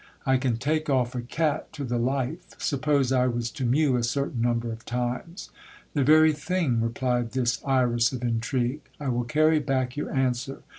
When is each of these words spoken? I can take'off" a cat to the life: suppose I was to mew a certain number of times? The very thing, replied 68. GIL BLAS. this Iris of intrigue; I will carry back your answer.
I 0.25 0.37
can 0.37 0.57
take'off" 0.57 1.13
a 1.13 1.21
cat 1.21 1.71
to 1.73 1.83
the 1.83 1.99
life: 1.99 2.55
suppose 2.57 3.11
I 3.11 3.27
was 3.27 3.51
to 3.51 3.65
mew 3.67 3.95
a 3.97 4.03
certain 4.03 4.41
number 4.41 4.71
of 4.71 4.83
times? 4.83 5.51
The 5.93 6.03
very 6.03 6.33
thing, 6.33 6.81
replied 6.81 7.33
68. 7.33 7.33
GIL 7.33 7.41
BLAS. 7.43 7.51
this 7.59 7.67
Iris 7.67 8.11
of 8.11 8.23
intrigue; 8.23 8.81
I 8.99 9.09
will 9.09 9.25
carry 9.25 9.59
back 9.59 9.95
your 9.95 10.09
answer. 10.11 10.63